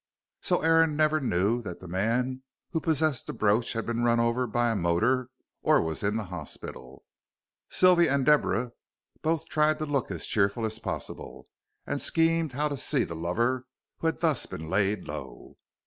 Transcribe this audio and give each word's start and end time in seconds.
So 0.41 0.61
Aaron 0.63 0.95
never 0.95 1.19
knew 1.19 1.61
that 1.61 1.79
the 1.79 1.87
man 1.87 2.41
who 2.71 2.81
possessed 2.81 3.27
the 3.27 3.33
brooch 3.33 3.73
had 3.73 3.85
been 3.85 4.03
run 4.03 4.19
over 4.19 4.47
by 4.47 4.71
a 4.71 4.75
motor 4.75 5.29
or 5.61 5.79
was 5.79 6.01
in 6.01 6.15
the 6.17 6.23
hospital. 6.23 7.03
Sylvia 7.69 8.11
and 8.15 8.25
Deborah 8.25 8.71
both 9.21 9.45
tried 9.47 9.77
to 9.77 9.85
look 9.85 10.09
as 10.09 10.25
cheerful 10.25 10.65
as 10.65 10.79
possible, 10.79 11.45
and 11.85 12.01
schemed 12.01 12.53
how 12.53 12.67
to 12.67 12.77
see 12.77 13.03
the 13.03 13.15
lover 13.15 13.67
who 13.99 14.07
had 14.07 14.21
thus 14.21 14.47
been 14.47 14.71
laid 14.71 15.07
low. 15.07 15.57